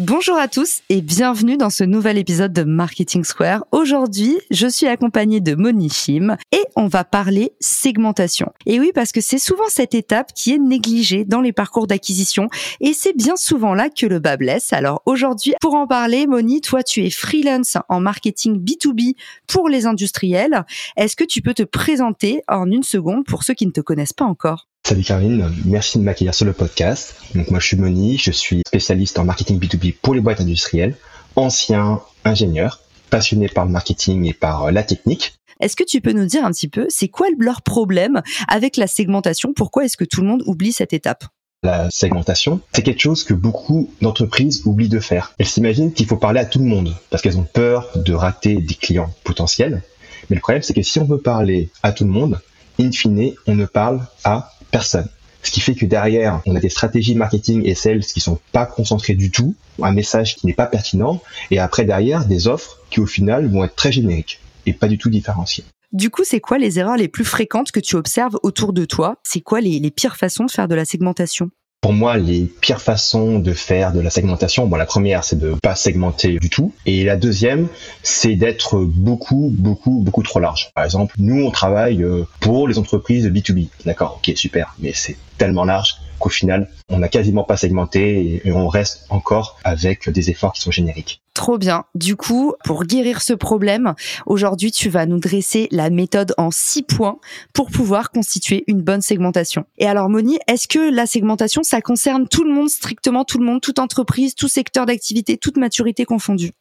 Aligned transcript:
Bonjour 0.00 0.38
à 0.38 0.48
tous 0.48 0.80
et 0.88 1.02
bienvenue 1.02 1.58
dans 1.58 1.68
ce 1.68 1.84
nouvel 1.84 2.16
épisode 2.16 2.54
de 2.54 2.62
Marketing 2.62 3.22
Square. 3.22 3.66
Aujourd'hui, 3.70 4.40
je 4.50 4.66
suis 4.66 4.86
accompagnée 4.86 5.42
de 5.42 5.54
Moni 5.54 5.90
Chim 5.90 6.38
et 6.52 6.62
on 6.74 6.86
va 6.86 7.04
parler 7.04 7.52
segmentation. 7.60 8.50
Et 8.64 8.80
oui, 8.80 8.92
parce 8.94 9.12
que 9.12 9.20
c'est 9.20 9.36
souvent 9.36 9.68
cette 9.68 9.94
étape 9.94 10.32
qui 10.32 10.54
est 10.54 10.58
négligée 10.58 11.26
dans 11.26 11.42
les 11.42 11.52
parcours 11.52 11.86
d'acquisition 11.86 12.48
et 12.80 12.94
c'est 12.94 13.14
bien 13.14 13.36
souvent 13.36 13.74
là 13.74 13.90
que 13.90 14.06
le 14.06 14.20
bas 14.20 14.38
blesse. 14.38 14.72
Alors 14.72 15.02
aujourd'hui, 15.04 15.52
pour 15.60 15.74
en 15.74 15.86
parler, 15.86 16.26
Moni, 16.26 16.62
toi 16.62 16.82
tu 16.82 17.04
es 17.04 17.10
freelance 17.10 17.76
en 17.90 18.00
marketing 18.00 18.58
B2B 18.58 19.16
pour 19.48 19.68
les 19.68 19.84
industriels. 19.84 20.64
Est-ce 20.96 21.14
que 21.14 21.24
tu 21.24 21.42
peux 21.42 21.52
te 21.52 21.62
présenter 21.62 22.40
en 22.48 22.70
une 22.70 22.84
seconde 22.84 23.26
pour 23.26 23.42
ceux 23.42 23.52
qui 23.52 23.66
ne 23.66 23.72
te 23.72 23.82
connaissent 23.82 24.14
pas 24.14 24.24
encore? 24.24 24.69
Salut 24.86 25.04
Caroline, 25.04 25.52
merci 25.66 25.98
de 25.98 26.02
m'accueillir 26.02 26.34
sur 26.34 26.46
le 26.46 26.52
podcast. 26.52 27.14
Donc 27.34 27.50
moi 27.50 27.60
je 27.60 27.66
suis 27.66 27.76
Moni, 27.76 28.18
je 28.18 28.32
suis 28.32 28.62
spécialiste 28.66 29.18
en 29.18 29.24
marketing 29.24 29.60
B2B 29.60 29.94
pour 30.02 30.14
les 30.14 30.20
boîtes 30.20 30.40
industrielles, 30.40 30.96
ancien 31.36 32.00
ingénieur, 32.24 32.80
passionné 33.08 33.48
par 33.48 33.66
le 33.66 33.70
marketing 33.70 34.24
et 34.24 34.32
par 34.32 34.64
euh, 34.64 34.70
la 34.70 34.82
technique. 34.82 35.34
Est-ce 35.60 35.76
que 35.76 35.84
tu 35.84 36.00
peux 36.00 36.12
nous 36.12 36.26
dire 36.26 36.44
un 36.44 36.50
petit 36.50 36.68
peu, 36.68 36.86
c'est 36.88 37.08
quoi 37.08 37.28
leur 37.38 37.62
problème 37.62 38.22
avec 38.48 38.76
la 38.76 38.86
segmentation? 38.86 39.52
Pourquoi 39.54 39.84
est-ce 39.84 39.96
que 39.96 40.04
tout 40.04 40.22
le 40.22 40.26
monde 40.26 40.42
oublie 40.46 40.72
cette 40.72 40.92
étape? 40.92 41.24
La 41.62 41.90
segmentation, 41.90 42.60
c'est 42.72 42.82
quelque 42.82 43.02
chose 43.02 43.22
que 43.22 43.34
beaucoup 43.34 43.92
d'entreprises 44.00 44.62
oublient 44.64 44.88
de 44.88 44.98
faire. 44.98 45.34
Elles 45.38 45.46
s'imaginent 45.46 45.92
qu'il 45.92 46.06
faut 46.06 46.16
parler 46.16 46.40
à 46.40 46.46
tout 46.46 46.58
le 46.58 46.64
monde 46.64 46.96
parce 47.10 47.22
qu'elles 47.22 47.38
ont 47.38 47.46
peur 47.52 47.90
de 47.96 48.14
rater 48.14 48.56
des 48.56 48.74
clients 48.74 49.12
potentiels. 49.24 49.82
Mais 50.30 50.36
le 50.36 50.40
problème, 50.40 50.62
c'est 50.62 50.72
que 50.72 50.82
si 50.82 50.98
on 50.98 51.04
veut 51.04 51.20
parler 51.20 51.70
à 51.82 51.92
tout 51.92 52.04
le 52.04 52.10
monde, 52.10 52.40
in 52.80 52.90
fine, 52.90 53.34
on 53.46 53.54
ne 53.54 53.66
parle 53.66 54.06
à 54.24 54.50
personne. 54.70 55.08
Ce 55.42 55.50
qui 55.50 55.60
fait 55.60 55.74
que 55.74 55.86
derrière, 55.86 56.42
on 56.46 56.54
a 56.54 56.60
des 56.60 56.68
stratégies 56.68 57.14
marketing 57.14 57.62
et 57.64 57.74
sales 57.74 58.00
qui 58.00 58.20
sont 58.20 58.38
pas 58.52 58.66
concentrées 58.66 59.14
du 59.14 59.30
tout, 59.30 59.54
un 59.82 59.92
message 59.92 60.36
qui 60.36 60.46
n'est 60.46 60.52
pas 60.52 60.66
pertinent, 60.66 61.22
et 61.50 61.58
après 61.58 61.84
derrière, 61.84 62.26
des 62.26 62.46
offres 62.46 62.78
qui 62.90 63.00
au 63.00 63.06
final 63.06 63.46
vont 63.46 63.64
être 63.64 63.74
très 63.74 63.92
génériques 63.92 64.40
et 64.66 64.74
pas 64.74 64.88
du 64.88 64.98
tout 64.98 65.08
différenciées. 65.08 65.64
Du 65.92 66.10
coup, 66.10 66.22
c'est 66.24 66.40
quoi 66.40 66.58
les 66.58 66.78
erreurs 66.78 66.96
les 66.96 67.08
plus 67.08 67.24
fréquentes 67.24 67.72
que 67.72 67.80
tu 67.80 67.96
observes 67.96 68.38
autour 68.42 68.72
de 68.72 68.84
toi? 68.84 69.16
C'est 69.24 69.40
quoi 69.40 69.60
les, 69.60 69.80
les 69.80 69.90
pires 69.90 70.16
façons 70.16 70.44
de 70.44 70.50
faire 70.50 70.68
de 70.68 70.74
la 70.74 70.84
segmentation? 70.84 71.50
Pour 71.80 71.92
moi, 71.94 72.18
les 72.18 72.44
pires 72.60 72.82
façons 72.82 73.38
de 73.38 73.52
faire 73.52 73.92
de 73.92 74.00
la 74.00 74.10
segmentation, 74.10 74.66
bon, 74.66 74.76
la 74.76 74.84
première, 74.84 75.24
c'est 75.24 75.38
de 75.38 75.54
pas 75.62 75.74
segmenter 75.74 76.38
du 76.38 76.50
tout. 76.50 76.74
Et 76.84 77.04
la 77.04 77.16
deuxième, 77.16 77.68
c'est 78.02 78.34
d'être 78.34 78.80
beaucoup, 78.84 79.50
beaucoup, 79.56 80.00
beaucoup 80.00 80.22
trop 80.22 80.40
large. 80.40 80.72
Par 80.74 80.84
exemple, 80.84 81.14
nous, 81.18 81.42
on 81.44 81.50
travaille 81.50 82.02
euh, 82.02 82.24
pour 82.40 82.68
les 82.68 82.78
entreprises 82.78 83.26
B2B. 83.26 83.68
D'accord, 83.86 84.20
ok, 84.22 84.36
super. 84.36 84.74
Mais 84.78 84.92
c'est 84.92 85.16
tellement 85.38 85.64
large 85.64 85.96
qu'au 86.20 86.28
final, 86.28 86.68
on 86.88 86.98
n'a 86.98 87.08
quasiment 87.08 87.42
pas 87.42 87.56
segmenté 87.56 88.40
et 88.44 88.52
on 88.52 88.68
reste 88.68 89.06
encore 89.08 89.58
avec 89.64 90.08
des 90.08 90.30
efforts 90.30 90.52
qui 90.52 90.60
sont 90.60 90.70
génériques. 90.70 91.20
Trop 91.34 91.58
bien. 91.58 91.84
Du 91.94 92.16
coup, 92.16 92.54
pour 92.64 92.84
guérir 92.84 93.22
ce 93.22 93.32
problème, 93.32 93.94
aujourd'hui, 94.26 94.70
tu 94.72 94.88
vas 94.88 95.06
nous 95.06 95.18
dresser 95.18 95.68
la 95.70 95.88
méthode 95.88 96.34
en 96.36 96.50
six 96.50 96.82
points 96.82 97.18
pour 97.54 97.70
pouvoir 97.70 98.10
constituer 98.10 98.64
une 98.66 98.82
bonne 98.82 99.00
segmentation. 99.00 99.64
Et 99.78 99.86
alors, 99.86 100.08
Moni, 100.08 100.38
est-ce 100.48 100.68
que 100.68 100.92
la 100.94 101.06
segmentation, 101.06 101.62
ça 101.62 101.80
concerne 101.80 102.28
tout 102.28 102.44
le 102.44 102.52
monde, 102.52 102.68
strictement 102.68 103.24
tout 103.24 103.38
le 103.38 103.46
monde, 103.46 103.60
toute 103.60 103.78
entreprise, 103.78 104.34
tout 104.34 104.48
secteur 104.48 104.86
d'activité, 104.86 105.38
toute 105.38 105.56
maturité 105.56 106.04
confondue? 106.04 106.52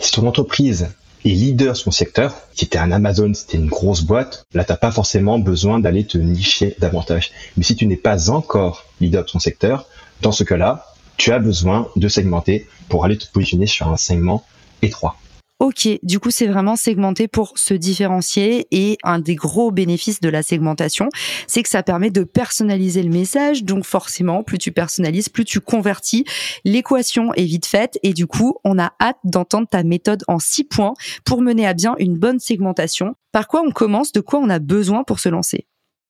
Si 0.00 0.12
ton 0.12 0.26
entreprise 0.26 0.88
est 1.26 1.34
leader 1.34 1.76
sur 1.76 1.84
son 1.84 1.90
secteur, 1.90 2.34
si 2.54 2.68
tu 2.68 2.76
es 2.76 2.80
un 2.80 2.92
Amazon, 2.92 3.32
si 3.34 3.46
tu 3.46 3.56
une 3.56 3.68
grosse 3.68 4.02
boîte, 4.02 4.44
là, 4.54 4.64
tu 4.64 4.72
pas 4.74 4.90
forcément 4.90 5.38
besoin 5.38 5.78
d'aller 5.78 6.06
te 6.06 6.18
nicher 6.18 6.76
davantage. 6.78 7.32
Mais 7.56 7.64
si 7.64 7.76
tu 7.76 7.86
n'es 7.86 7.96
pas 7.96 8.30
encore 8.30 8.84
leader 9.00 9.24
de 9.24 9.30
ton 9.30 9.38
secteur, 9.38 9.86
dans 10.22 10.32
ce 10.32 10.44
cas-là, 10.44 10.86
tu 11.16 11.32
as 11.32 11.38
besoin 11.38 11.88
de 11.96 12.08
segmenter 12.08 12.66
pour 12.88 13.04
aller 13.04 13.18
te 13.18 13.26
positionner 13.30 13.66
sur 13.66 13.88
un 13.88 13.96
segment 13.96 14.44
étroit. 14.82 15.16
Ok, 15.58 15.88
du 16.02 16.18
coup 16.20 16.30
c'est 16.30 16.46
vraiment 16.46 16.76
segmenté 16.76 17.28
pour 17.28 17.56
se 17.56 17.72
différencier 17.72 18.66
et 18.72 18.98
un 19.02 19.18
des 19.18 19.36
gros 19.36 19.70
bénéfices 19.70 20.20
de 20.20 20.28
la 20.28 20.42
segmentation, 20.42 21.08
c'est 21.46 21.62
que 21.62 21.70
ça 21.70 21.82
permet 21.82 22.10
de 22.10 22.24
personnaliser 22.24 23.02
le 23.02 23.08
message. 23.08 23.64
Donc 23.64 23.86
forcément, 23.86 24.42
plus 24.42 24.58
tu 24.58 24.70
personnalises, 24.70 25.30
plus 25.30 25.46
tu 25.46 25.60
convertis. 25.60 26.26
L'équation 26.66 27.32
est 27.32 27.44
vite 27.44 27.64
faite 27.64 27.98
et 28.02 28.12
du 28.12 28.26
coup 28.26 28.58
on 28.64 28.78
a 28.78 28.92
hâte 29.00 29.16
d'entendre 29.24 29.66
ta 29.66 29.82
méthode 29.82 30.24
en 30.28 30.38
six 30.38 30.64
points 30.64 30.92
pour 31.24 31.40
mener 31.40 31.66
à 31.66 31.72
bien 31.72 31.94
une 31.98 32.18
bonne 32.18 32.38
segmentation. 32.38 33.14
Par 33.32 33.48
quoi 33.48 33.62
on 33.66 33.70
commence? 33.70 34.12
De 34.12 34.20
quoi 34.20 34.40
on 34.40 34.50
a 34.50 34.58
besoin 34.58 35.04
pour 35.04 35.20
se 35.20 35.30
lancer? 35.30 35.66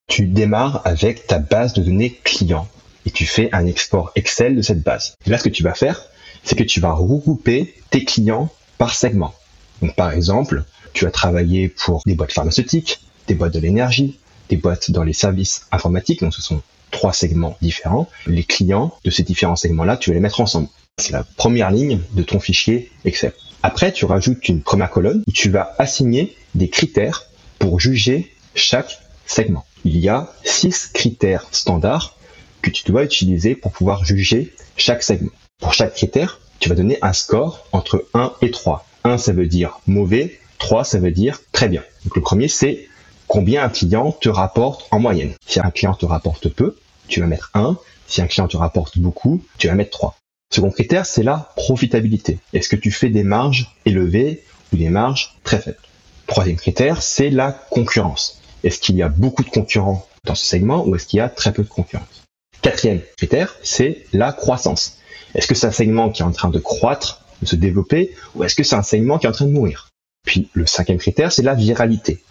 Tu 0.08 0.26
démarres 0.26 0.82
avec 0.84 1.28
ta 1.28 1.38
base 1.38 1.72
de 1.72 1.82
données 1.82 2.18
client 2.24 2.66
et 3.04 3.12
tu 3.12 3.24
fais 3.24 3.48
un 3.52 3.66
export 3.66 4.10
Excel 4.16 4.56
de 4.56 4.62
cette 4.62 4.82
base. 4.82 5.14
Et 5.24 5.30
là 5.30 5.38
ce 5.38 5.44
que 5.44 5.50
tu 5.50 5.62
vas 5.62 5.74
faire, 5.74 6.02
c'est 6.42 6.56
que 6.56 6.64
tu 6.64 6.80
vas 6.80 6.92
regrouper 6.92 7.74
tes 7.90 8.04
clients 8.04 8.50
par 8.78 8.94
segment. 8.94 9.34
Donc 9.82 9.94
par 9.94 10.12
exemple, 10.12 10.64
tu 10.92 11.04
vas 11.04 11.10
travailler 11.10 11.68
pour 11.68 12.02
des 12.06 12.14
boîtes 12.14 12.32
pharmaceutiques, 12.32 13.00
des 13.26 13.34
boîtes 13.34 13.54
de 13.54 13.60
l'énergie, 13.60 14.18
des 14.48 14.56
boîtes 14.56 14.90
dans 14.90 15.02
les 15.02 15.12
services 15.12 15.66
informatiques, 15.72 16.20
donc 16.20 16.34
ce 16.34 16.42
sont 16.42 16.62
trois 16.90 17.12
segments 17.12 17.56
différents. 17.60 18.08
Les 18.26 18.44
clients 18.44 18.94
de 19.04 19.10
ces 19.10 19.22
différents 19.22 19.56
segments-là, 19.56 19.96
tu 19.96 20.10
vas 20.10 20.14
les 20.14 20.20
mettre 20.20 20.40
ensemble. 20.40 20.68
C'est 20.98 21.12
la 21.12 21.24
première 21.24 21.70
ligne 21.70 22.00
de 22.12 22.22
ton 22.22 22.40
fichier 22.40 22.90
Excel. 23.04 23.32
Après, 23.62 23.92
tu 23.92 24.04
rajoutes 24.04 24.48
une 24.48 24.62
première 24.62 24.90
colonne 24.90 25.22
où 25.26 25.32
tu 25.32 25.50
vas 25.50 25.74
assigner 25.78 26.34
des 26.54 26.70
critères 26.70 27.24
pour 27.58 27.80
juger 27.80 28.32
chaque 28.54 28.98
segment. 29.26 29.64
Il 29.84 29.98
y 29.98 30.08
a 30.08 30.32
six 30.44 30.88
critères 30.92 31.46
standards 31.50 32.16
que 32.62 32.70
tu 32.70 32.84
dois 32.84 33.04
utiliser 33.04 33.54
pour 33.54 33.72
pouvoir 33.72 34.04
juger 34.04 34.54
chaque 34.76 35.02
segment. 35.02 35.30
Pour 35.58 35.74
chaque 35.74 35.94
critère, 35.94 36.40
tu 36.58 36.68
vas 36.68 36.74
donner 36.74 36.98
un 37.02 37.12
score 37.12 37.66
entre 37.72 38.06
1 38.14 38.32
et 38.42 38.50
3. 38.50 38.86
1, 39.04 39.18
ça 39.18 39.32
veut 39.32 39.46
dire 39.46 39.80
mauvais, 39.86 40.40
3, 40.58 40.84
ça 40.84 40.98
veut 40.98 41.10
dire 41.10 41.40
très 41.52 41.68
bien. 41.68 41.82
Donc 42.04 42.16
le 42.16 42.22
premier, 42.22 42.48
c'est 42.48 42.88
combien 43.26 43.64
un 43.64 43.68
client 43.68 44.12
te 44.12 44.28
rapporte 44.28 44.86
en 44.90 44.98
moyenne. 44.98 45.32
Si 45.46 45.60
un 45.60 45.70
client 45.70 45.94
te 45.94 46.06
rapporte 46.06 46.48
peu, 46.48 46.76
tu 47.08 47.20
vas 47.20 47.26
mettre 47.26 47.50
1. 47.54 47.76
Si 48.06 48.22
un 48.22 48.26
client 48.26 48.48
te 48.48 48.56
rapporte 48.56 48.98
beaucoup, 48.98 49.42
tu 49.58 49.68
vas 49.68 49.74
mettre 49.74 49.90
3. 49.90 50.16
Second 50.54 50.70
critère, 50.70 51.06
c'est 51.06 51.22
la 51.22 51.52
profitabilité. 51.56 52.38
Est-ce 52.52 52.68
que 52.68 52.76
tu 52.76 52.90
fais 52.90 53.10
des 53.10 53.24
marges 53.24 53.74
élevées 53.84 54.44
ou 54.72 54.76
des 54.76 54.88
marges 54.88 55.36
très 55.42 55.58
faibles? 55.58 55.78
Troisième 56.26 56.56
critère, 56.56 57.02
c'est 57.02 57.30
la 57.30 57.52
concurrence. 57.52 58.40
Est-ce 58.64 58.78
qu'il 58.78 58.96
y 58.96 59.02
a 59.02 59.08
beaucoup 59.08 59.44
de 59.44 59.50
concurrents 59.50 60.06
dans 60.24 60.34
ce 60.34 60.44
segment 60.44 60.86
ou 60.86 60.94
est-ce 60.94 61.06
qu'il 61.06 61.18
y 61.18 61.20
a 61.20 61.28
très 61.28 61.52
peu 61.52 61.62
de 61.62 61.68
concurrence? 61.68 62.24
Quatrième 62.62 63.00
critère, 63.16 63.54
c'est 63.62 64.06
la 64.12 64.32
croissance. 64.32 64.98
Est-ce 65.34 65.46
que 65.46 65.54
c'est 65.54 65.66
un 65.66 65.72
segment 65.72 66.10
qui 66.10 66.22
est 66.22 66.24
en 66.24 66.32
train 66.32 66.50
de 66.50 66.58
croître, 66.58 67.22
de 67.42 67.46
se 67.46 67.56
développer, 67.56 68.14
ou 68.34 68.44
est-ce 68.44 68.54
que 68.54 68.62
c'est 68.62 68.76
un 68.76 68.82
segment 68.82 69.18
qui 69.18 69.26
est 69.26 69.28
en 69.28 69.32
train 69.32 69.46
de 69.46 69.52
mourir? 69.52 69.88
Puis 70.24 70.48
le 70.54 70.66
cinquième 70.66 70.98
critère, 70.98 71.32
c'est 71.32 71.42
la 71.42 71.54
viralité. 71.54 72.22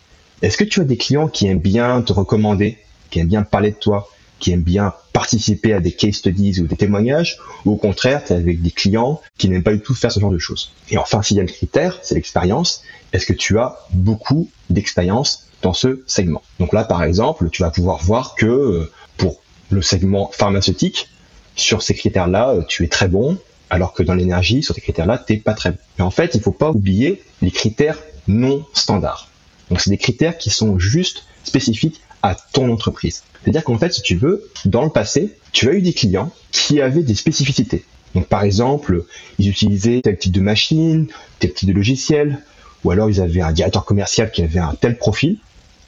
Est-ce 0.42 0.58
que 0.58 0.64
tu 0.64 0.82
as 0.82 0.84
des 0.84 0.98
clients 0.98 1.28
qui 1.28 1.48
aiment 1.48 1.60
bien 1.60 2.02
te 2.02 2.14
recommander, 2.14 2.78
qui 3.10 3.20
aiment 3.20 3.28
bien 3.28 3.44
parler 3.44 3.72
de 3.72 3.78
toi, 3.78 4.10
qui 4.40 4.52
aiment 4.52 4.64
bien 4.64 4.94
participer 5.14 5.74
à 5.74 5.80
des 5.80 5.94
case 5.94 6.16
studies 6.16 6.60
ou 6.60 6.68
des 6.68 6.76
témoignages, 6.76 7.40
ou 7.64 7.72
au 7.72 7.78
contraire, 7.78 8.24
tu 8.24 8.34
es 8.34 8.36
avec 8.36 8.62
des 8.62 8.72
clients 8.72 9.22
qui 9.38 9.48
n'aiment 9.48 9.64
pas 9.64 9.74
du 9.74 9.80
tout 9.80 9.96
faire 9.96 10.12
ce 10.12 10.20
genre 10.20 10.32
de 10.32 10.38
choses? 10.38 10.74
Et 10.90 10.98
enfin, 10.98 11.22
sixième 11.22 11.48
critère, 11.48 12.00
c'est 12.04 12.16
l'expérience. 12.16 12.84
Est-ce 13.14 13.26
que 13.26 13.34
tu 13.34 13.58
as 13.60 13.78
beaucoup 13.92 14.50
d'expérience 14.70 15.48
dans 15.62 15.74
ce 15.74 16.04
segment 16.06 16.42
Donc 16.60 16.74
là, 16.74 16.84
par 16.84 17.04
exemple, 17.04 17.50
tu 17.50 17.62
vas 17.62 17.72
pouvoir 17.72 18.04
voir 18.04 18.36
que 18.36 18.46
euh, 18.46 18.92
pour 19.18 19.42
le 19.72 19.82
segment 19.82 20.30
pharmaceutique, 20.34 21.10
sur 21.56 21.82
ces 21.82 21.94
critères-là, 21.94 22.52
euh, 22.52 22.62
tu 22.68 22.84
es 22.84 22.88
très 22.88 23.08
bon, 23.08 23.38
alors 23.70 23.94
que 23.94 24.04
dans 24.04 24.14
l'énergie, 24.14 24.64
sur 24.64 24.76
ces 24.76 24.82
critères-là, 24.82 25.24
tu 25.26 25.34
n'es 25.34 25.40
pas 25.40 25.54
très 25.54 25.72
bon. 25.72 25.78
Mais 25.98 26.04
en 26.04 26.12
fait, 26.12 26.34
il 26.34 26.38
ne 26.38 26.44
faut 26.44 26.52
pas 26.52 26.72
oublier 26.72 27.22
les 27.42 27.52
critères 27.52 27.98
non 28.28 28.66
standards. 28.74 29.30
Donc, 29.70 29.82
c'est 29.82 29.90
des 29.90 29.98
critères 29.98 30.38
qui 30.38 30.50
sont 30.50 30.78
juste 30.80 31.24
spécifiques 31.44 32.02
à 32.22 32.36
ton 32.54 32.72
entreprise. 32.72 33.24
C'est-à-dire 33.44 33.64
qu'en 33.64 33.78
fait, 33.78 33.94
si 33.94 34.02
tu 34.02 34.16
veux, 34.16 34.50
dans 34.66 34.84
le 34.84 34.90
passé, 34.90 35.36
tu 35.52 35.70
as 35.70 35.74
eu 35.74 35.82
des 35.82 35.94
clients 35.94 36.32
qui 36.52 36.82
avaient 36.82 37.04
des 37.04 37.14
spécificités. 37.14 37.86
Donc 38.16 38.28
par 38.28 38.44
exemple, 38.44 39.04
ils 39.38 39.50
utilisaient 39.50 40.02
tel 40.02 40.18
type 40.18 40.32
de 40.32 40.42
machine, 40.42 41.08
tel 41.40 41.54
type 41.54 41.70
de 41.70 41.74
logiciel, 41.74 42.40
ou 42.84 42.92
alors 42.92 43.10
ils 43.10 43.22
avaient 43.22 43.42
un 43.42 43.52
directeur 43.52 43.86
commercial 43.86 44.32
qui 44.32 44.42
avait 44.42 44.60
un 44.60 44.74
tel 44.74 44.98
profil. 44.98 45.38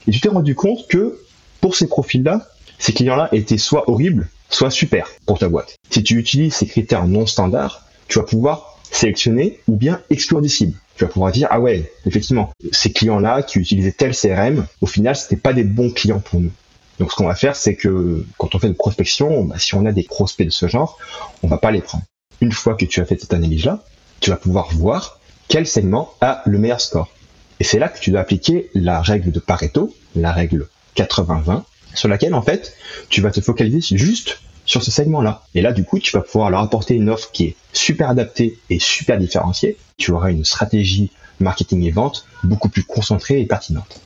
Et 0.07 0.11
tu 0.11 0.19
t'es 0.19 0.29
rendu 0.29 0.53
compte 0.53 0.87
que 0.87 1.19
pour 1.61 1.75
ces 1.75 1.87
profils-là, 1.87 2.47
ces 2.79 2.93
clients-là 2.93 3.29
étaient 3.31 3.57
soit 3.57 3.89
horribles, 3.89 4.29
soit 4.49 4.71
super 4.71 5.07
pour 5.25 5.39
ta 5.39 5.49
boîte. 5.49 5.75
Si 5.89 6.03
tu 6.03 6.17
utilises 6.17 6.55
ces 6.55 6.67
critères 6.67 7.07
non 7.07 7.25
standards, 7.25 7.85
tu 8.07 8.19
vas 8.19 8.25
pouvoir 8.25 8.77
sélectionner 8.91 9.59
ou 9.67 9.75
bien 9.75 10.01
exclure 10.09 10.41
des 10.41 10.49
cibles. 10.49 10.77
Tu 10.95 11.03
vas 11.03 11.11
pouvoir 11.11 11.31
dire, 11.31 11.47
ah 11.51 11.59
ouais, 11.59 11.91
effectivement, 12.05 12.51
ces 12.71 12.91
clients-là 12.91 13.43
qui 13.43 13.59
utilisaient 13.59 13.91
tel 13.91 14.15
CRM, 14.15 14.65
au 14.81 14.87
final, 14.87 15.15
c'était 15.15 15.35
pas 15.35 15.53
des 15.53 15.63
bons 15.63 15.91
clients 15.91 16.19
pour 16.19 16.39
nous. 16.39 16.51
Donc, 16.99 17.11
ce 17.11 17.15
qu'on 17.15 17.27
va 17.27 17.35
faire, 17.35 17.55
c'est 17.55 17.75
que 17.75 18.25
quand 18.37 18.55
on 18.55 18.59
fait 18.59 18.67
une 18.67 18.75
prospection, 18.75 19.43
bah, 19.43 19.59
si 19.59 19.75
on 19.75 19.85
a 19.85 19.91
des 19.91 20.03
prospects 20.03 20.47
de 20.47 20.51
ce 20.51 20.67
genre, 20.67 20.97
on 21.43 21.47
va 21.47 21.57
pas 21.57 21.69
les 21.69 21.81
prendre. 21.81 22.03
Une 22.41 22.51
fois 22.51 22.73
que 22.73 22.85
tu 22.85 23.01
as 23.01 23.05
fait 23.05 23.19
cette 23.19 23.33
analyse-là, 23.33 23.83
tu 24.19 24.31
vas 24.31 24.35
pouvoir 24.35 24.69
voir 24.73 25.19
quel 25.47 25.67
segment 25.67 26.13
a 26.21 26.41
le 26.45 26.57
meilleur 26.57 26.81
score. 26.81 27.09
Et 27.59 27.63
c'est 27.63 27.79
là 27.79 27.89
que 27.89 27.99
tu 27.99 28.11
dois 28.11 28.21
appliquer 28.21 28.69
la 28.73 29.01
règle 29.01 29.31
de 29.31 29.39
Pareto, 29.39 29.93
la 30.15 30.31
règle 30.31 30.67
80-20, 30.95 31.63
sur 31.97 32.07
laquelle, 32.07 32.33
en 32.33 32.41
fait, 32.41 32.75
tu 33.09 33.21
vas 33.21 33.31
te 33.31 33.41
focaliser 33.41 33.97
juste 33.97 34.39
sur 34.65 34.83
ce 34.83 34.91
segment-là. 34.91 35.43
Et 35.55 35.61
là, 35.61 35.71
du 35.71 35.83
coup, 35.83 35.99
tu 35.99 36.11
vas 36.11 36.21
pouvoir 36.21 36.49
leur 36.49 36.61
apporter 36.61 36.93
une 36.95 37.09
offre 37.09 37.31
qui 37.31 37.45
est 37.45 37.55
super 37.73 38.09
adaptée 38.09 38.57
et 38.69 38.79
super 38.79 39.17
différenciée. 39.17 39.77
Tu 39.97 40.11
auras 40.11 40.31
une 40.31 40.45
stratégie 40.45 41.11
marketing 41.39 41.83
et 41.83 41.91
vente 41.91 42.25
beaucoup 42.43 42.69
plus 42.69 42.83
concentrée 42.83 43.41
et 43.41 43.45
pertinente. 43.45 44.01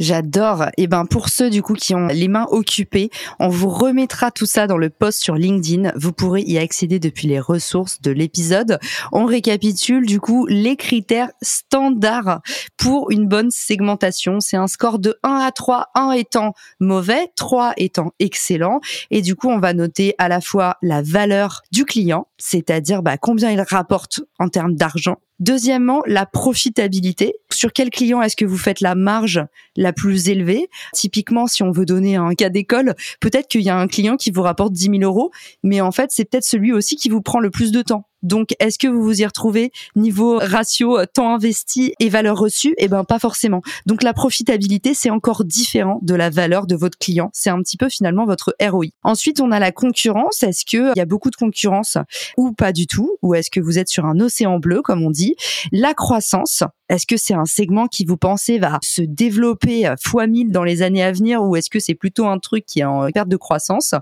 J'adore. 0.00 0.66
Et 0.78 0.86
ben 0.86 1.04
pour 1.04 1.28
ceux 1.28 1.50
du 1.50 1.62
coup 1.62 1.74
qui 1.74 1.94
ont 1.94 2.06
les 2.06 2.26
mains 2.26 2.46
occupées, 2.50 3.10
on 3.38 3.48
vous 3.48 3.68
remettra 3.68 4.30
tout 4.30 4.46
ça 4.46 4.66
dans 4.66 4.78
le 4.78 4.88
post 4.88 5.22
sur 5.22 5.34
LinkedIn. 5.34 5.92
Vous 5.94 6.12
pourrez 6.12 6.40
y 6.40 6.56
accéder 6.56 6.98
depuis 6.98 7.28
les 7.28 7.38
ressources 7.38 8.00
de 8.00 8.10
l'épisode. 8.10 8.78
On 9.12 9.26
récapitule 9.26 10.06
du 10.06 10.18
coup 10.18 10.46
les 10.46 10.76
critères 10.76 11.30
standards 11.42 12.40
pour 12.78 13.10
une 13.10 13.28
bonne 13.28 13.50
segmentation. 13.50 14.40
C'est 14.40 14.56
un 14.56 14.68
score 14.68 14.98
de 14.98 15.18
1 15.22 15.34
à 15.34 15.52
3, 15.52 15.88
1 15.94 16.12
étant 16.12 16.54
mauvais, 16.80 17.30
3 17.36 17.74
étant 17.76 18.12
excellent. 18.18 18.80
Et 19.10 19.20
du 19.20 19.36
coup, 19.36 19.50
on 19.50 19.58
va 19.58 19.74
noter 19.74 20.14
à 20.16 20.28
la 20.28 20.40
fois 20.40 20.78
la 20.80 21.02
valeur 21.02 21.60
du 21.72 21.84
client, 21.84 22.26
c'est-à-dire 22.40 23.02
bah, 23.02 23.18
combien 23.18 23.50
il 23.50 23.60
rapporte 23.60 24.20
en 24.38 24.48
termes 24.48 24.74
d'argent 24.74 25.16
Deuxièmement, 25.38 26.02
la 26.06 26.26
profitabilité. 26.26 27.34
Sur 27.50 27.72
quel 27.72 27.88
client 27.88 28.20
est-ce 28.20 28.36
que 28.36 28.44
vous 28.44 28.58
faites 28.58 28.82
la 28.82 28.94
marge 28.94 29.42
la 29.74 29.94
plus 29.94 30.28
élevée? 30.28 30.68
Typiquement, 30.92 31.46
si 31.46 31.62
on 31.62 31.70
veut 31.70 31.86
donner 31.86 32.16
un 32.16 32.34
cas 32.34 32.50
d'école, 32.50 32.94
peut-être 33.20 33.48
qu'il 33.48 33.62
y 33.62 33.70
a 33.70 33.78
un 33.78 33.86
client 33.86 34.16
qui 34.16 34.30
vous 34.30 34.42
rapporte 34.42 34.72
10 34.72 34.98
000 34.98 35.02
euros, 35.02 35.30
mais 35.62 35.80
en 35.80 35.92
fait, 35.92 36.10
c'est 36.12 36.26
peut-être 36.26 36.44
celui 36.44 36.72
aussi 36.72 36.96
qui 36.96 37.08
vous 37.08 37.22
prend 37.22 37.40
le 37.40 37.50
plus 37.50 37.72
de 37.72 37.80
temps. 37.80 38.09
Donc, 38.22 38.54
est-ce 38.60 38.78
que 38.78 38.86
vous 38.86 39.02
vous 39.02 39.22
y 39.22 39.26
retrouvez 39.26 39.72
niveau 39.96 40.38
ratio 40.38 40.98
euh, 40.98 41.06
temps 41.06 41.34
investi 41.34 41.94
et 42.00 42.08
valeur 42.08 42.38
reçue? 42.38 42.74
Eh 42.78 42.88
ben, 42.88 43.04
pas 43.04 43.18
forcément. 43.18 43.62
Donc, 43.86 44.02
la 44.02 44.12
profitabilité, 44.12 44.94
c'est 44.94 45.10
encore 45.10 45.44
différent 45.44 45.98
de 46.02 46.14
la 46.14 46.30
valeur 46.30 46.66
de 46.66 46.74
votre 46.74 46.98
client. 46.98 47.30
C'est 47.32 47.50
un 47.50 47.60
petit 47.62 47.76
peu 47.76 47.88
finalement 47.88 48.26
votre 48.26 48.54
ROI. 48.60 48.86
Ensuite, 49.02 49.40
on 49.40 49.52
a 49.52 49.58
la 49.58 49.72
concurrence. 49.72 50.42
Est-ce 50.42 50.64
que 50.64 50.92
il 50.94 50.98
y 50.98 51.02
a 51.02 51.06
beaucoup 51.06 51.30
de 51.30 51.36
concurrence 51.36 51.96
ou 52.36 52.52
pas 52.52 52.72
du 52.72 52.86
tout? 52.86 53.16
Ou 53.22 53.34
est-ce 53.34 53.50
que 53.50 53.60
vous 53.60 53.78
êtes 53.78 53.88
sur 53.88 54.04
un 54.04 54.20
océan 54.20 54.58
bleu, 54.58 54.82
comme 54.82 55.02
on 55.02 55.10
dit? 55.10 55.36
La 55.72 55.94
croissance. 55.94 56.62
Est-ce 56.90 57.06
que 57.06 57.16
c'est 57.16 57.34
un 57.34 57.46
segment 57.46 57.86
qui 57.86 58.04
vous 58.04 58.16
pensez 58.16 58.58
va 58.58 58.78
se 58.82 59.00
développer 59.00 59.92
fois 60.02 60.26
1000 60.26 60.50
dans 60.50 60.64
les 60.64 60.82
années 60.82 61.04
à 61.04 61.12
venir 61.12 61.42
ou 61.42 61.54
est-ce 61.54 61.70
que 61.70 61.78
c'est 61.78 61.94
plutôt 61.94 62.26
un 62.26 62.38
truc 62.38 62.66
qui 62.66 62.80
est 62.80 62.84
en 62.84 63.08
perte 63.12 63.28
de 63.28 63.36
croissance? 63.36 63.94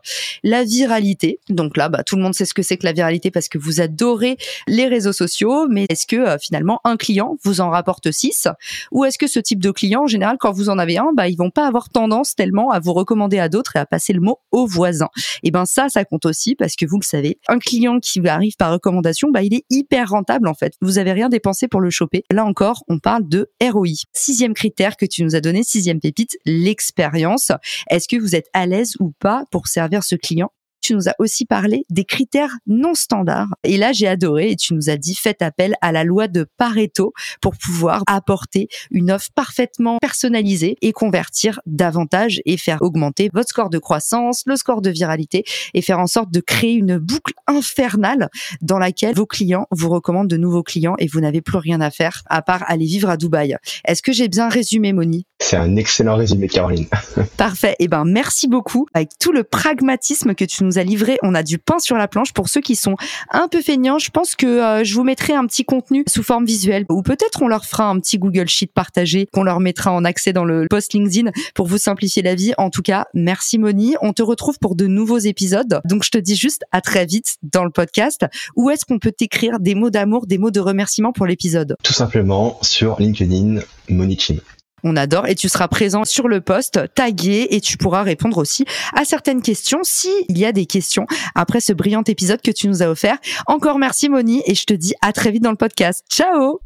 La 0.42 0.64
viralité. 0.64 1.38
Donc 1.50 1.76
là, 1.76 1.90
bah, 1.90 2.02
tout 2.02 2.16
le 2.16 2.22
monde 2.22 2.34
sait 2.34 2.46
ce 2.46 2.54
que 2.54 2.62
c'est 2.62 2.78
que 2.78 2.86
la 2.86 2.92
viralité 2.92 3.30
parce 3.30 3.48
que 3.48 3.58
vous 3.58 3.82
adorez 3.82 4.38
les 4.66 4.86
réseaux 4.86 5.12
sociaux, 5.12 5.66
mais 5.68 5.86
est-ce 5.90 6.06
que 6.06 6.16
euh, 6.16 6.38
finalement 6.40 6.80
un 6.84 6.96
client 6.96 7.36
vous 7.44 7.60
en 7.60 7.68
rapporte 7.68 8.10
6 8.10 8.48
ou 8.90 9.04
est-ce 9.04 9.18
que 9.18 9.26
ce 9.26 9.38
type 9.38 9.60
de 9.60 9.70
client, 9.70 10.04
en 10.04 10.06
général, 10.06 10.36
quand 10.40 10.52
vous 10.52 10.70
en 10.70 10.78
avez 10.78 10.96
un, 10.96 11.12
bah, 11.14 11.28
ils 11.28 11.36
vont 11.36 11.50
pas 11.50 11.66
avoir 11.66 11.90
tendance 11.90 12.34
tellement 12.34 12.70
à 12.70 12.80
vous 12.80 12.94
recommander 12.94 13.38
à 13.38 13.48
d'autres 13.50 13.76
et 13.76 13.78
à 13.80 13.86
passer 13.86 14.14
le 14.14 14.20
mot 14.20 14.38
aux 14.50 14.66
voisins? 14.66 15.10
Et 15.42 15.50
ben 15.50 15.66
ça, 15.66 15.88
ça 15.88 16.04
compte 16.04 16.24
aussi 16.24 16.54
parce 16.54 16.74
que 16.74 16.86
vous 16.86 16.98
le 16.98 17.04
savez, 17.04 17.38
un 17.48 17.58
client 17.58 18.00
qui 18.00 18.26
arrive 18.26 18.56
par 18.56 18.72
recommandation, 18.72 19.30
bah, 19.30 19.42
il 19.42 19.54
est 19.54 19.64
hyper 19.70 20.08
rentable 20.08 20.48
en 20.48 20.54
fait. 20.54 20.74
Vous 20.80 20.98
avez 20.98 21.12
rien 21.12 21.28
dépensé 21.28 21.68
pour 21.68 21.80
le 21.80 21.90
choper. 21.90 22.24
Là 22.30 22.44
encore, 22.44 22.77
on 22.88 22.98
parle 22.98 23.28
de 23.28 23.50
ROI. 23.62 24.04
Sixième 24.12 24.54
critère 24.54 24.96
que 24.96 25.06
tu 25.06 25.24
nous 25.24 25.34
as 25.34 25.40
donné, 25.40 25.62
sixième 25.62 26.00
pépite, 26.00 26.36
l'expérience. 26.44 27.52
Est-ce 27.90 28.08
que 28.08 28.16
vous 28.16 28.34
êtes 28.34 28.48
à 28.52 28.66
l'aise 28.66 28.94
ou 29.00 29.12
pas 29.18 29.44
pour 29.50 29.68
servir 29.68 30.02
ce 30.04 30.16
client? 30.16 30.50
Tu 30.88 30.94
nous 30.94 31.08
as 31.08 31.14
aussi 31.18 31.44
parlé 31.44 31.84
des 31.90 32.04
critères 32.04 32.56
non 32.66 32.94
standards. 32.94 33.48
Et 33.62 33.76
là, 33.76 33.92
j'ai 33.92 34.08
adoré 34.08 34.52
et 34.52 34.56
tu 34.56 34.72
nous 34.72 34.88
as 34.88 34.96
dit 34.96 35.14
faites 35.14 35.42
appel 35.42 35.74
à 35.82 35.92
la 35.92 36.02
loi 36.02 36.28
de 36.28 36.46
Pareto 36.56 37.12
pour 37.42 37.56
pouvoir 37.56 38.04
apporter 38.06 38.68
une 38.90 39.10
offre 39.10 39.28
parfaitement 39.34 39.98
personnalisée 40.00 40.76
et 40.80 40.92
convertir 40.92 41.60
davantage 41.66 42.40
et 42.46 42.56
faire 42.56 42.80
augmenter 42.80 43.28
votre 43.34 43.50
score 43.50 43.68
de 43.68 43.78
croissance, 43.78 44.44
le 44.46 44.56
score 44.56 44.80
de 44.80 44.88
viralité 44.88 45.44
et 45.74 45.82
faire 45.82 45.98
en 45.98 46.06
sorte 46.06 46.30
de 46.30 46.40
créer 46.40 46.72
une 46.72 46.96
boucle 46.96 47.34
infernale 47.46 48.30
dans 48.62 48.78
laquelle 48.78 49.14
vos 49.14 49.26
clients 49.26 49.66
vous 49.70 49.90
recommandent 49.90 50.28
de 50.28 50.38
nouveaux 50.38 50.62
clients 50.62 50.94
et 50.98 51.06
vous 51.06 51.20
n'avez 51.20 51.42
plus 51.42 51.58
rien 51.58 51.82
à 51.82 51.90
faire 51.90 52.22
à 52.30 52.40
part 52.40 52.64
aller 52.66 52.86
vivre 52.86 53.10
à 53.10 53.18
Dubaï. 53.18 53.56
Est-ce 53.84 54.00
que 54.00 54.12
j'ai 54.12 54.28
bien 54.28 54.48
résumé, 54.48 54.94
Moni? 54.94 55.26
C'est 55.38 55.56
un 55.56 55.76
excellent 55.76 56.16
résumé, 56.16 56.48
Caroline. 56.48 56.86
Parfait. 57.36 57.76
Eh 57.78 57.88
ben, 57.88 58.04
merci 58.06 58.48
beaucoup 58.48 58.86
avec 58.94 59.10
tout 59.20 59.32
le 59.32 59.44
pragmatisme 59.44 60.34
que 60.34 60.46
tu 60.46 60.64
nous 60.64 60.77
livré. 60.84 61.18
On 61.22 61.34
a 61.34 61.42
du 61.42 61.58
pain 61.58 61.78
sur 61.78 61.96
la 61.96 62.08
planche. 62.08 62.32
Pour 62.32 62.48
ceux 62.48 62.60
qui 62.60 62.76
sont 62.76 62.96
un 63.30 63.48
peu 63.48 63.62
feignants, 63.62 63.98
je 63.98 64.10
pense 64.10 64.34
que 64.34 64.46
euh, 64.46 64.84
je 64.84 64.94
vous 64.94 65.04
mettrai 65.04 65.34
un 65.34 65.46
petit 65.46 65.64
contenu 65.64 66.04
sous 66.06 66.22
forme 66.22 66.44
visuelle 66.44 66.84
ou 66.88 67.02
peut-être 67.02 67.42
on 67.42 67.48
leur 67.48 67.64
fera 67.64 67.84
un 67.84 67.98
petit 68.00 68.18
Google 68.18 68.48
Sheet 68.48 68.70
partagé 68.72 69.26
qu'on 69.32 69.42
leur 69.42 69.60
mettra 69.60 69.92
en 69.92 70.04
accès 70.04 70.32
dans 70.32 70.44
le 70.44 70.66
post 70.68 70.92
LinkedIn 70.92 71.30
pour 71.54 71.66
vous 71.66 71.78
simplifier 71.78 72.22
la 72.22 72.34
vie. 72.34 72.52
En 72.58 72.70
tout 72.70 72.82
cas, 72.82 73.06
merci 73.14 73.58
Moni. 73.58 73.94
On 74.02 74.12
te 74.12 74.22
retrouve 74.22 74.58
pour 74.58 74.74
de 74.74 74.86
nouveaux 74.86 75.18
épisodes. 75.18 75.80
Donc 75.84 76.04
je 76.04 76.10
te 76.10 76.18
dis 76.18 76.36
juste 76.36 76.62
à 76.72 76.80
très 76.80 77.06
vite 77.06 77.36
dans 77.42 77.64
le 77.64 77.70
podcast. 77.70 78.26
Où 78.56 78.70
est-ce 78.70 78.84
qu'on 78.84 78.98
peut 78.98 79.12
t'écrire 79.12 79.60
des 79.60 79.74
mots 79.74 79.90
d'amour, 79.90 80.26
des 80.26 80.38
mots 80.38 80.50
de 80.50 80.60
remerciement 80.60 81.12
pour 81.12 81.26
l'épisode? 81.26 81.76
Tout 81.82 81.92
simplement 81.92 82.58
sur 82.62 83.00
LinkedIn, 83.00 83.60
Moni 83.88 84.18
Chin. 84.18 84.36
On 84.84 84.96
adore 84.96 85.26
et 85.26 85.34
tu 85.34 85.48
seras 85.48 85.68
présent 85.68 86.04
sur 86.04 86.28
le 86.28 86.40
poste, 86.40 86.80
tagué 86.94 87.48
et 87.50 87.60
tu 87.60 87.76
pourras 87.76 88.02
répondre 88.02 88.38
aussi 88.38 88.64
à 88.94 89.04
certaines 89.04 89.42
questions 89.42 89.80
s'il 89.82 90.36
y 90.36 90.44
a 90.44 90.52
des 90.52 90.66
questions 90.66 91.06
après 91.34 91.60
ce 91.60 91.72
brillant 91.72 92.02
épisode 92.06 92.40
que 92.42 92.50
tu 92.50 92.68
nous 92.68 92.82
as 92.82 92.86
offert. 92.88 93.18
Encore 93.46 93.78
merci 93.78 94.08
Moni 94.08 94.42
et 94.46 94.54
je 94.54 94.64
te 94.64 94.74
dis 94.74 94.94
à 95.02 95.12
très 95.12 95.30
vite 95.30 95.42
dans 95.42 95.50
le 95.50 95.56
podcast. 95.56 96.04
Ciao 96.10 96.60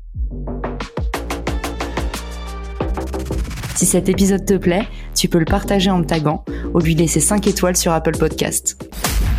Si 3.75 3.87
cet 3.87 4.09
épisode 4.09 4.45
te 4.45 4.55
plaît, 4.55 4.87
tu 5.15 5.29
peux 5.29 5.39
le 5.39 5.45
partager 5.45 5.91
en 5.91 5.99
me 5.99 6.05
taguant 6.05 6.45
ou 6.73 6.79
lui 6.79 6.95
laisser 6.95 7.21
5 7.21 7.47
étoiles 7.47 7.77
sur 7.77 7.93
Apple 7.93 8.17
Podcast. 8.17 8.81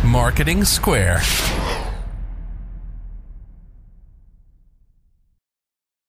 Marketing 0.04 0.64
Square. 0.64 1.20